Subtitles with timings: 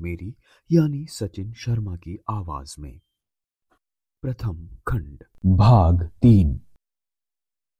[0.00, 0.36] मेरी
[0.72, 3.00] यानी सचिन शर्मा की आवाज़ में।
[4.22, 6.60] प्रथम खंड। भाग तीन।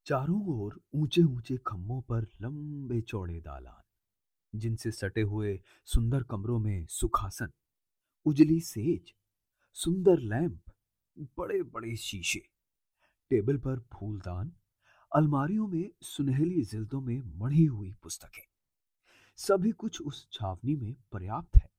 [0.06, 6.86] चारों ओर ऊँचे ऊँचे खम्भों पर लंबे चौड़े दालान जिनसे सटे हुए सुंदर कमरों में
[6.86, 7.50] सुखासन
[8.24, 9.14] उजली सेज
[9.72, 10.60] सुंदर लैंप
[11.18, 12.48] बड़े बड़े शीशे
[13.30, 14.52] टेबल पर फूलदान
[15.16, 18.46] अलमारियों में सुनहली जिल्दों में मढ़ी हुई पुस्तकें।
[19.36, 21.77] सभी कुछ उस छावनी में पर्याप्त है।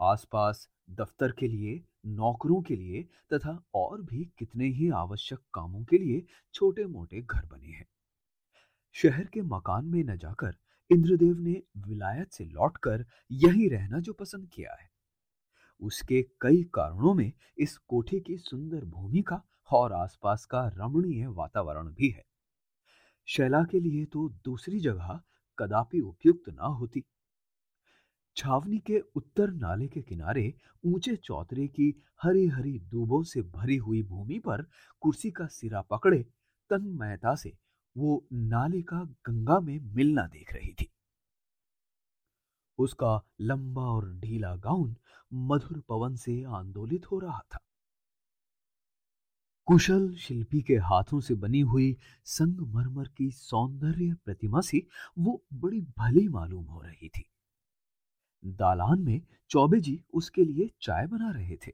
[0.00, 3.02] आसपास दफ्तर के लिए, नौकरों के लिए
[3.34, 7.86] तथा और भी कितने ही आवश्यक कामों के लिए छोटे मोटे घर बने हैं।
[8.92, 10.56] शहर के मकान में न जाकर
[10.90, 14.90] इंद्रदेव ने विलायत से लौटकर यही रहना जो पसंद किया है।
[15.80, 19.42] उसके कई कारणों में इस कोठे की सुंदर भूमि का
[19.72, 22.24] और आसपास का रमणीय वातावरण भी है।
[23.26, 25.20] शैला के लिए तो दूसरी जगह
[25.58, 27.04] कदापि उपयुक्त ना होती।
[28.38, 30.52] छावनी के उत्तर नाले के किनारे
[30.86, 34.62] ऊँचे चौतरे की हरी हरी दूबों से भरी हुई भूमि पर
[35.00, 36.18] कुर्सी का सिरा पकड़े
[36.70, 37.52] तन्मयता से
[37.96, 40.88] वो नाले का गंगा में मिलना देख रही थी।
[42.78, 44.96] उसका लंबा और ढीला गाउन
[45.32, 47.58] मधुर पवन से आंदोलित हो रहा था।
[49.68, 54.82] कुशल शिल्पी के हाथों से बनी हुई संगमरमर की सौंदर्य प्रतिमा से
[55.18, 57.24] वो बड़ी भली मालूम हो रही थी।
[58.44, 61.72] दालान में चौबे जी उसके लिए चाय बना रहे थे।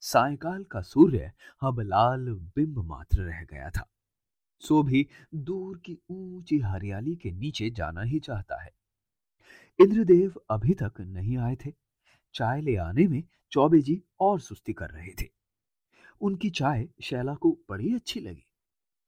[0.00, 3.88] सायकाल का सूर्य अब लाल बिंब मात्र रह गया था।
[4.58, 8.70] सो भी दूर की ऊँची हरियाली के नीचे जाना ही चाहता है।
[9.80, 11.72] इंद्रदेव अभी तक नहीं आए थे।
[12.34, 15.28] चाय ले आने में चौबे जी और सुस्ती कर रहे थे।
[16.20, 18.46] उनकी चाय शैला को बड़ी अच्छी लगी।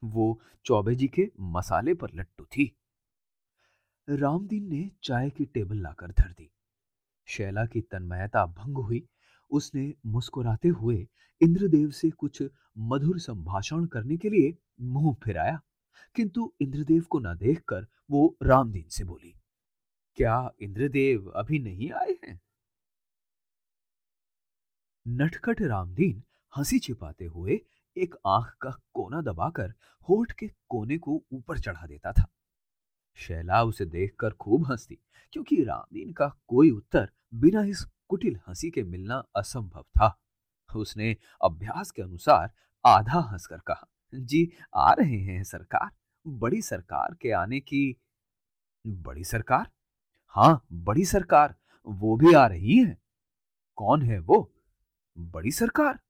[0.04, 2.76] वो चौबे जी के मसाले पर लट्टू थी।
[4.08, 6.50] रामदीन ने चाय की टेबल लाकर धर दी।
[7.28, 9.02] शैला की तन्मयता भंग हुई।
[9.50, 11.06] उसने मुस्कुराते हुए
[11.40, 12.42] इंद्रदेव से कुछ
[12.82, 15.60] मधुर संभाषण करने के लिए मुँह फिराया,
[16.16, 19.34] किंतु इंद्रदेव को न देखकर वो रामदीन से बोली,
[20.18, 22.40] क्या इंद्रदेव अभी नहीं आए हैं?
[25.06, 27.60] नटखट रामदीन हँसी छिपाते हुए
[27.96, 29.72] एक आँख का कोना दबाकर
[30.08, 32.26] होठ के कोने को ऊपर चढ़ा देता था।
[33.14, 34.98] शैला उसे देखकर खूब हंसती,
[35.32, 40.20] क्योंकि रामदीन का कोई उत्तर बिना इस कुटिल हँसी के मिलना असंभव था।
[40.76, 42.52] उसने अभ्यास के अनुसार
[42.86, 45.90] आधा हंसकर कहा, जी, आ रहे हैं सरकार।
[46.26, 47.96] बड़ी सरकार के आने की
[48.86, 49.70] बड़ी सरकार?
[50.28, 51.54] हाँ बड़ी सरकार।
[51.86, 52.98] वो भी आ रही है।
[53.76, 54.54] कौन है वो?
[55.18, 56.00] बड़ी सरकार?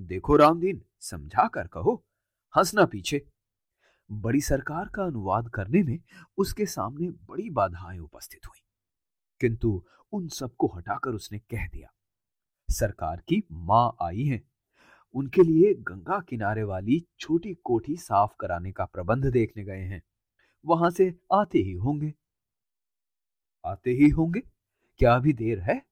[0.00, 2.04] देखो रामदीन समझा कर कहो।
[2.56, 3.26] हंसना पीछे।
[4.10, 5.98] बड़ी सरकार का अनुवाद करने में
[6.38, 8.60] उसके सामने बड़ी बाधाएँ उपस्थित हुई।
[9.40, 11.88] किंतु उन सबको हटाकर उसने कह दिया,
[12.68, 14.42] सरकार की माँ आई है।
[15.14, 20.02] उनके लिए गंगा किनारे वाली छोटी कोठी साफ़ कराने का प्रबंध देखने गए हैं।
[20.64, 22.14] वहाँ से आते ही होंगे।
[23.64, 24.40] आते ही होंगे?
[24.98, 25.82] क्या अभी देर है?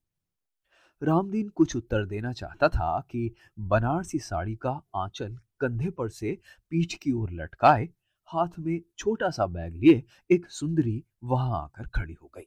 [1.03, 6.39] रामदीन कुछ उत्तर देना चाहता था कि बनारसी साड़ी का आंचल कंधे पर से
[6.71, 7.89] पीठ की ओर लटकाए
[8.34, 12.47] हाथ में छोटा सा बैग लिए एक सुंदरी वहाँ आकर खड़ी हो गई।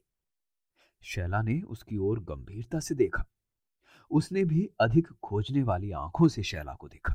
[1.02, 3.24] शैला ने उसकी ओर गंभीरता से देखा।
[4.10, 7.14] उसने भी अधिक खोजने वाली आँखों से शैला को देखा।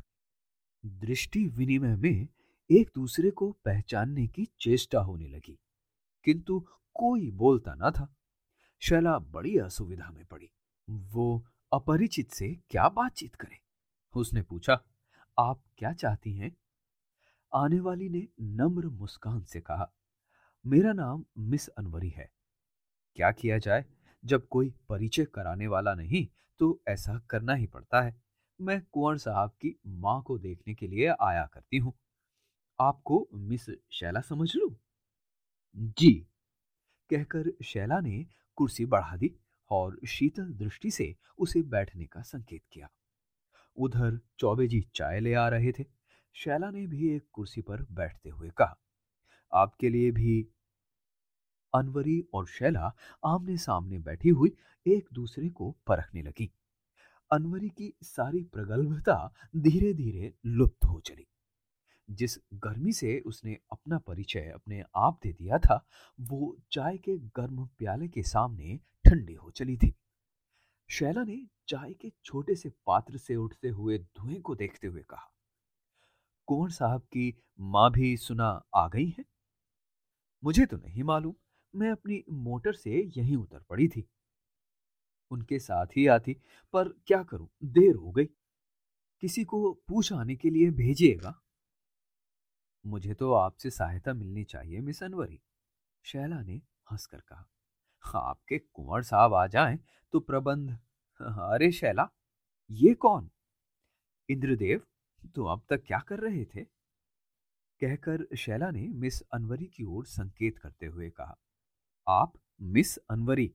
[0.84, 2.28] दृष्टि विनिमय में
[2.70, 5.58] एक दूसरे को पहचानने की चेष्टा होने लगी,
[6.26, 6.58] किंतु
[6.96, 8.08] कोई बोलता ना था।
[8.82, 10.50] शैला बड़ी असुविधा में पड़ी।
[10.88, 13.58] वो अपरिचित से क्या बातचीत करे?
[14.14, 14.80] उसने पूछा,
[15.38, 16.50] आप क्या चाहती हैं?
[17.54, 19.90] आने वाली ने नम्र मुस्कान से कहा,
[20.64, 22.28] मेरा नाम मिस अनवरी है।
[23.16, 23.84] क्या किया जाए?
[24.24, 26.26] जब कोई परिचय कराने वाला नहीं
[26.60, 28.14] तो ऐसा करना ही पड़ता है।
[28.60, 31.92] मैं कुंवर साहब की माँ को देखने के लिए आया करती हूँ।
[32.78, 34.74] आपको मिस शैला समझ लू?
[35.76, 36.12] जी।
[37.10, 38.26] कहकर शैला ने
[38.56, 39.34] कुर्सी बढ़ा दी
[39.70, 42.88] और शीतल दृष्टि से उसे बैठने का संकेत किया।
[43.76, 45.84] उधर चौबे जी चाय ले आ रहे थे।
[46.36, 48.76] शैला ने भी एक कुर्सी पर बैठते हुए कहा,
[49.52, 50.48] आपके लिए भी
[51.74, 52.94] अनवरी और शैला
[53.26, 56.50] आमने सामने बैठी हुई एक दूसरे को परखने लगी।
[57.32, 61.26] अनवरी की सारी प्रगल्भता धीरे धीरे लुप्त हो चली।
[62.10, 65.86] जिस गर्मी से उसने अपना परिचय अपने आप दे दिया था,
[66.20, 69.94] वो चाय के गर्म प्याले के सामने ठंडी हो चली थी।
[70.88, 75.30] शैला ने चाय के छोटे से पात्र से उठते हुए धुएँ को देखते हुए कहा
[76.46, 79.24] कुंवर साहब की माँ भी सुना आ गई है?
[80.44, 81.34] मुझे तो नहीं मालूम।
[81.74, 84.08] मैं अपनी मोटर से यहीं उतर पड़ी थी।
[85.30, 86.36] उनके साथ ही आती,
[86.72, 87.48] पर क्या करूँ?
[87.64, 88.24] देर हो गई।
[89.20, 91.40] किसी को पूछ आने के लिए भेजिएगा।
[92.86, 95.40] मुझे तो आपसे सहायता मिलनी चाहिए, मिस अनवरी,
[96.02, 96.56] शैला ने
[96.92, 97.50] हंसकर कहा।
[98.18, 99.78] आपके कुंवर साहब आ जाएँ
[100.12, 100.78] तो प्रबंध।
[101.22, 102.10] अरे शैला,
[102.70, 103.30] ये कौन?
[104.28, 104.86] इंद्रदेव
[105.26, 106.64] तो अब तक क्या कर रहे थे?
[107.80, 111.36] कहकर शैला ने मिस अनवरी की ओर संकेत करते हुए कहा,
[112.08, 113.54] आप मिस अनवरी।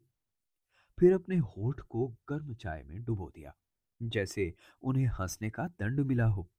[0.97, 3.55] फिर अपने होठ को गर्म चाय में डुबो दिया,
[4.01, 6.49] जैसे उन्हें हंसने का दंड मिला हो।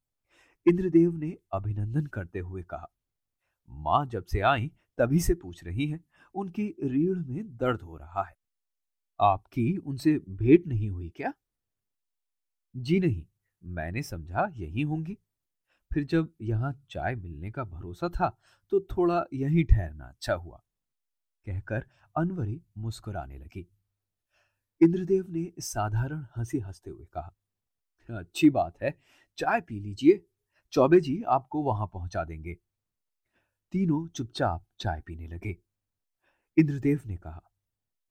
[0.67, 2.91] इंद्रदेव ने अभिनंदन करते हुए कहा,
[3.69, 6.05] माँ जब से आई, तभी से पूछ रही हैं,
[6.35, 8.35] उनकी रीढ़ में दर्द हो रहा है।
[9.21, 11.33] आपकी उनसे भेंट नहीं हुई क्या?
[12.77, 13.27] जी नहीं।
[13.65, 15.17] मैंने समझा यही होंगी।
[15.91, 18.29] फिर जब यहाँ चाय मिलने का भरोसा था
[18.73, 20.63] तो थोड़ा यही ठहरना अच्छा हुआ।
[21.47, 21.85] कहकर
[22.17, 23.67] अनवरी मुस्कुराने लगी।
[24.81, 27.35] इंद्रदेव ने साधारण हँसी हँसते हुए कहा,
[28.09, 28.95] अच्छी बात है,
[29.39, 30.21] चाय पी लीजिए।
[30.73, 32.55] चौबे जी आपको वहाँ पहुँचा देंगे।
[33.73, 35.57] तीनों चुपचाप चाय पीने लगे।
[36.57, 37.43] इंद्रदेव ने कहा,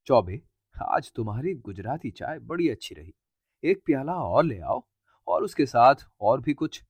[0.07, 0.41] चौबे,
[0.75, 3.13] आज तुम्हारी गुजराती चाय बड़ी अच्छी रही।
[3.63, 4.85] एक प्याला और ले आओ।
[5.29, 6.81] और उसके साथ और भी कुछ।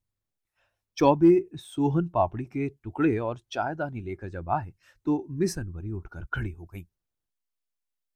[0.97, 4.71] चौबे सोहन पापड़ी के टुकड़े और चायदानी लेकर जब आए
[5.05, 6.85] तो मिस अनवरी उठकर खड़ी हो गई।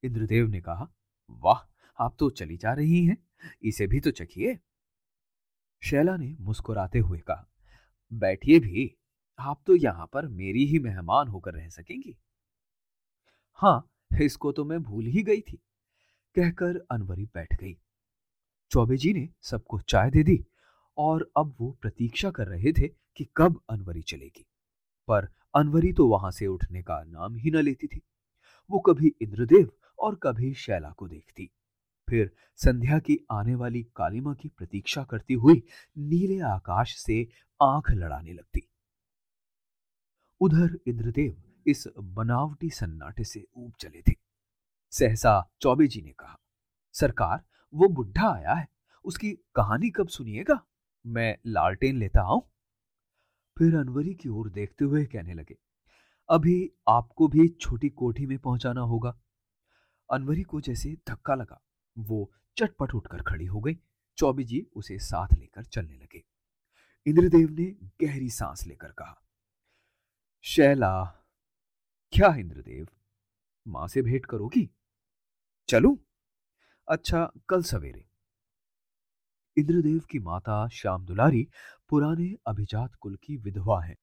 [0.04, 0.88] इंद्रदेव ने कहा,
[1.30, 1.60] वाह,
[2.00, 3.18] आप तो चली जा रही हैं,
[3.64, 4.58] इसे भी तो चखिए।
[5.84, 7.48] शैला ने मुस्कुराते हुए कहा,
[8.12, 8.92] बैठिए भी,
[9.40, 12.16] आप तो यहाँ पर मेरी ही मेहमान होकर रह सकेंगी।
[13.62, 15.58] हाँ, इसको तो मैं भूल ही गई थी,
[16.36, 17.78] कहकर अनवरी बैठ गई।
[18.74, 20.46] चौबे जी ने सबको चाय दे दी
[20.98, 24.46] और अब वो प्रतीक्षा कर रहे थे कि कब अनवरी चलेगी।
[25.08, 28.02] पर अनवरी तो वहाँ से उठने का नाम ही न लेती थी।
[28.70, 31.50] वो कभी इंद्रदेव और कभी शैला को देखती।
[32.10, 35.64] फिर संध्या की आने वाली कालिमा की प्रतीक्षा करती हुई
[35.98, 37.28] नीले आकाश से
[37.62, 38.68] आँख लड़ाने लगती।
[40.42, 44.16] उधर इंद्रदेव इस बनावटी सन्नाटे से ऊब चले थे।
[44.94, 46.40] सहसा चौबे जी ने कहा,
[46.96, 47.44] सरकार
[47.74, 48.68] वो बुढ़ा आया है।
[49.06, 50.60] उसकी कहानी कब सुनिएगा?
[51.06, 52.42] मैं लालटेन लेता आऊँ।
[53.58, 55.56] फिर अनवरी की ओर देखते हुए कहने लगे,
[56.30, 59.18] अभी आपको भी छोटी कोठी में पहुंचाना होगा।
[60.10, 61.62] अनवरी को जैसे धक्का लगा,
[61.98, 63.78] वो चटपट उठकर खड़ी हो गई।
[64.18, 66.24] चौबे जी उसे साथ लेकर चलने लगे।
[67.06, 67.66] इंद्रदेव ने
[68.02, 69.20] गहरी सांस लेकर कहा,
[70.44, 71.04] शैला,
[72.14, 72.88] क्या इंद्रदेव?
[73.66, 74.70] माँ से भेंट करोगी?
[75.70, 75.98] चलूँ?
[76.88, 78.06] अच्छा कल सवेरे।
[79.58, 81.48] इंद्रदेव की माता श्याम दुलारी
[81.90, 83.96] पुराने अभिजात कुल की विधवा हैं।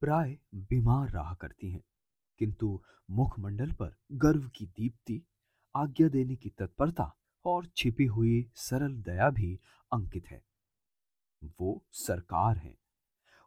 [0.00, 1.82] प्राय बीमार रहा करती हैं,
[2.38, 5.22] किंतु मुखमंडल पर गर्व की दीप्ति,
[5.76, 9.60] आज्ञा देने की तत्परता और छिपी हुई सरल दया भी
[9.92, 10.42] अंकित है।
[11.60, 12.78] वो सरकार हैं।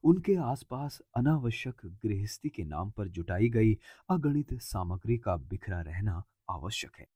[0.04, 3.74] उनके आसपास अनावश्यक गृहस्थी के नाम पर जुटाई गई
[4.10, 7.08] अगणित सामग्री का बिखरा रहना आवश्यक है।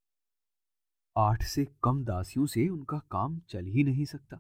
[1.18, 4.40] आठ से कम दासियों से उनका काम चल ही नहीं सकता।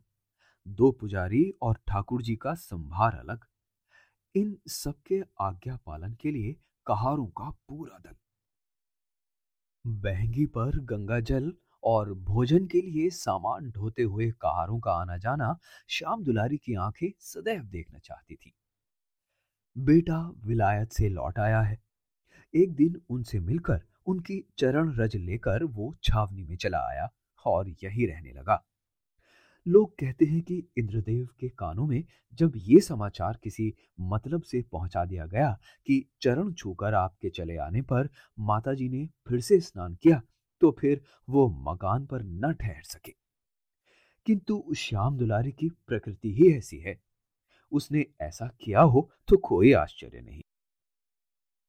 [0.67, 3.45] दो पुजारी और ठाकुर जी का संभार अलग।
[4.35, 6.55] इन सबके आज्ञा पालन के लिए
[6.87, 8.15] कहारों का पूरा दल
[9.85, 11.53] बहंगी पर गंगा जल
[11.83, 15.57] और भोजन के लिए सामान ढोते हुए कहारों का आना जाना
[15.89, 18.53] श्याम दुलारी की आँखें सदैव देखना चाहती थी।
[19.77, 21.77] बेटा विलायत से लौट आया है।
[22.53, 27.09] एक दिन उनसे मिलकर उनकी चरण रज लेकर वो छावनी में चला आया
[27.45, 28.63] और यही रहने लगा।
[29.67, 35.05] लोग कहते हैं कि इंद्रदेव के कानों में जब ये समाचार किसी मतलब से पहुँचा
[35.05, 35.51] दिया गया
[35.87, 38.09] कि चरण छूकर आपके चले आने पर
[38.39, 40.21] माताजी ने फिर से स्नान किया
[40.61, 43.13] तो फिर वो मकान पर न ठहर सके।
[44.25, 46.99] किंतु श्याम दुलारी की प्रकृति ही ऐसी है।
[47.71, 50.41] उसने ऐसा किया हो तो कोई आश्चर्य नहीं।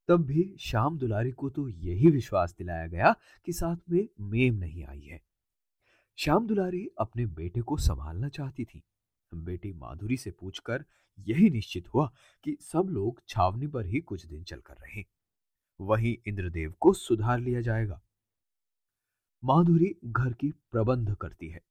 [0.08, 4.84] तब भी श्याम दुलारी को तो यही विश्वास दिलाया गया कि साथ में मेम नहीं
[4.84, 5.22] आई है।
[6.16, 8.82] श्याम दुलारी अपने बेटे को संभालना चाहती थी।
[9.34, 10.84] बेटी माधुरी से पूछकर
[11.18, 12.12] यही निश्चित हुआ
[12.44, 15.04] कि सब लोग छावनी पर ही कुछ दिन चलकर रहे।
[15.80, 18.02] वहीं इंद्रदेव को सुधार लिया जाएगा।
[19.44, 21.62] माधुरी घर की प्रबंध करती है।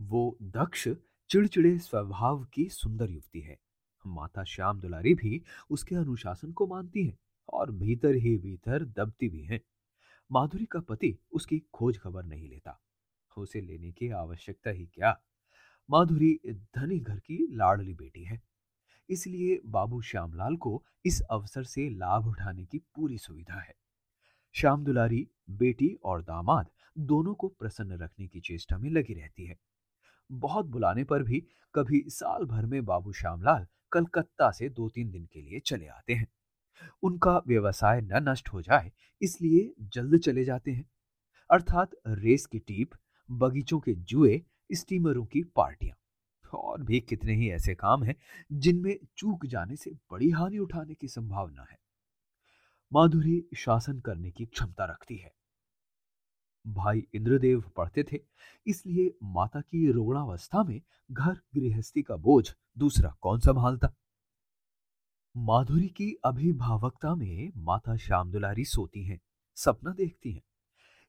[0.00, 0.88] वो दक्ष
[1.28, 3.58] चिड़चिड़े स्वभाव की सुंदर युवती है।
[4.06, 7.18] माता श्याम दुलारी भी उसके अनुशासन को मानती है
[7.48, 9.60] और भीतर ही भीतर दबती भी है।
[10.32, 12.80] माधुरी का पति उसकी खोज खबर नहीं लेता।
[13.38, 15.20] उसे लेने की आवश्यकता ही क्या?
[15.90, 16.40] माधुरी
[16.76, 18.42] धनी घर की लाडली बेटी है।
[19.08, 23.74] इसलिए बाबू श्यामलाल को इस अवसर से लाभ उठाने की पूरी सुविधा है।
[24.52, 26.66] श्याम दुलारी, बेटी और दामाद
[26.98, 29.58] दोनों को प्रसन्न रखने की चेष्टा में लगी रहती है।
[30.32, 35.24] बहुत बुलाने पर भी कभी साल भर में बाबू श्यामलाल कलकत्ता से दो तीन दिन
[35.24, 36.26] के लिए चले आते हैं।
[37.02, 40.84] उनका व्यवसाय न नष्ट हो जाए, इसलिए जल्द चले जाते हैं।
[41.50, 42.90] अर्थात रेस की टीप,
[43.30, 45.96] बगीचों के जुए, स्टीमरों की पार्टियाँ,
[46.54, 48.14] और भी कितने ही ऐसे काम हैं
[48.52, 51.78] जिनमें चूक जाने से बड़ी हानि उठाने की संभावना है।
[52.92, 55.32] माधुरी शासन करने की क्षमता रखती है।
[56.66, 58.18] भाई इंद्रदेव पढ़ते थे,
[58.66, 60.80] इसलिए माता की रोगणावस्था में
[61.10, 63.94] घर गृहस्थी का बोझ दूसरा कौन संभालता?
[65.36, 69.20] माधुरी की अभिभावकता में माता श्याम दुलारी सोती हैं,
[69.54, 70.42] सपना देखती हैं।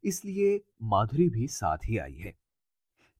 [0.04, 2.34] इसलिए माधुरी भी साथ ही आई है।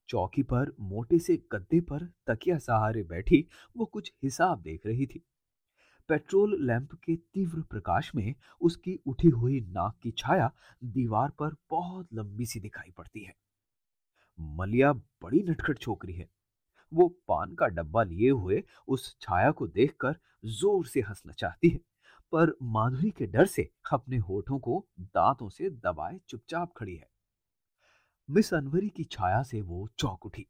[0.08, 5.24] चौकी पर मोटे से गद्दे पर तकिया सहारे बैठी वो कुछ हिसाब देख रही थी।
[6.08, 10.50] पेट्रोल लैंप के तीव्र प्रकाश में उसकी उठी हुई नाक की छाया
[10.84, 13.34] दीवार पर बहुत लंबी सी दिखाई पड़ती है।
[14.38, 16.28] मलिया बड़ी नटखट छोकरी है।
[16.92, 21.80] वो पान का डब्बा लिए हुए उस छाया को देखकर ज़ोर से हंसना चाहती है,
[22.32, 27.08] पर माधुरी के डर से अपने होठों को दांतों से दबाए चुपचाप खड़ी है।
[28.28, 30.46] मिस अनवरी की छाया से वो चौक उठी।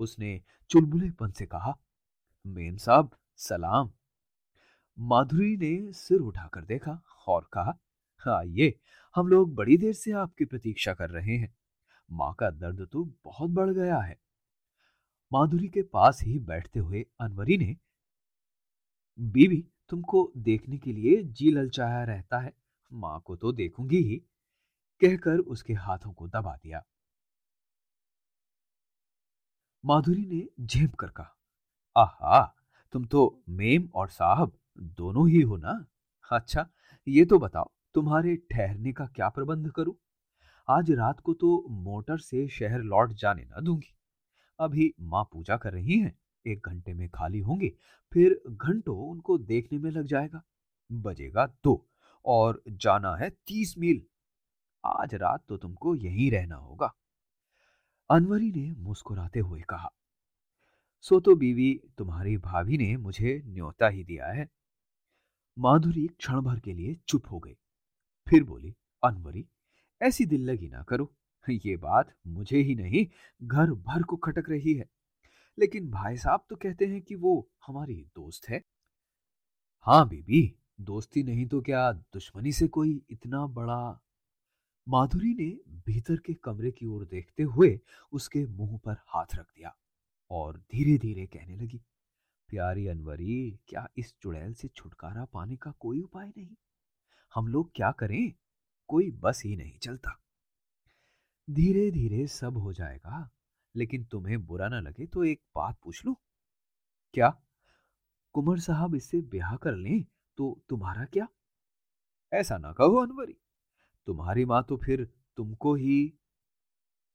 [0.00, 1.76] उसने चुलबुलेपन से कहा
[2.44, 3.90] मेन साहब, सलाम।
[4.98, 7.78] माधुरी ने सिर उठाकर देखा और कहा,
[8.22, 8.72] आइए,
[9.14, 11.54] हम लोग बड़ी देर से आपकी प्रतीक्षा कर रहे हैं।
[12.10, 14.16] माँ का दर्द तो बहुत बढ़ गया है
[15.32, 17.76] माधुरी के पास ही बैठते हुए अनवरी ने,
[19.18, 22.52] बीबी, तुमको देखने के लिए जी ललचाया रहता है।
[22.90, 24.16] माँ को तो देखूँगी ही
[25.02, 26.82] कहकर उसके हाथों को दबा दिया।
[29.84, 31.36] माधुरी ने झेप कर कहा,
[31.96, 32.44] आहा,
[32.94, 35.84] तुम तो मेम और साहब। दोनों ही हो ना?
[36.30, 36.66] अच्छा
[37.06, 39.94] ये तो बताओ, तुम्हारे ठहरने का क्या प्रबंध करूँ?
[40.68, 43.94] आज रात को तो मोटर से शहर लौट जाने ना दूँगी।
[44.58, 46.14] अभी माँ पूजा कर रही हैं,
[46.46, 47.72] एक घंटे में खाली होंगे,
[48.12, 50.42] फिर घंटों उनको देखने में लग जाएगा।
[50.90, 51.86] बजेगा दो,
[52.24, 54.02] और जाना है तीस मील।
[54.84, 56.94] आज रात तो तुमको यहीं रहना होगा।
[58.10, 59.92] अनवरी ने मुस्कुराते हुए कहा,
[61.04, 64.48] सो तो बीवी, तुम्हारी भाभी ने मुझे न्योता ही दिया है।
[65.58, 67.56] माधुरी क्षण भर के लिए चुप हो गई।
[68.28, 69.46] फिर बोली, अनवरी,
[70.02, 71.14] ऐसी दिल लगी ना करो।
[71.50, 73.06] ये बात मुझे ही नहीं,
[73.42, 74.88] घर भर को खटक रही है।
[75.58, 78.62] लेकिन भाई साहब तो कहते हैं कि वो हमारी दोस्त है।
[79.80, 84.00] हाँ बीबी, दोस्ती नहीं तो क्या दुश्मनी से कोई इतना बड़ा
[84.88, 85.50] माधुरी ने
[85.86, 87.80] भीतर के कमरे की ओर देखते हुए
[88.12, 89.76] उसके मुँह पर हाथ रख दिया
[90.30, 91.82] और धीरे धीरे कहने लगी
[92.54, 96.54] प्यारी अनवरी, क्या इस चुड़ैल से छुटकारा पाने का कोई उपाय नहीं?
[97.34, 98.32] हम लोग क्या करें?
[98.88, 100.10] कोई बस ही नहीं चलता।
[101.48, 103.30] धीरे धीरे सब हो जाएगा,
[103.74, 106.16] लेकिन तुम्हें बुरा ना लगे तो एक बात पूछ लू।
[107.14, 107.30] क्या?
[108.34, 110.04] कुंवर साहब इससे ब्याह कर लें
[110.38, 111.26] तो तुम्हारा क्या?
[112.32, 113.36] ऐसा ना कहो अनवरी,
[114.08, 115.04] तुम्हारी माँ तो फिर
[115.36, 116.12] तुमको ही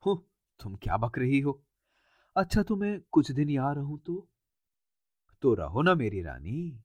[0.03, 0.15] हो,
[0.59, 1.61] तुम क्या बक रही हो?
[2.35, 4.28] अच्छा तो मैं कुछ दिन यहाँ रहूँ तो?
[5.41, 6.83] तो रहो ना मेरी रानी।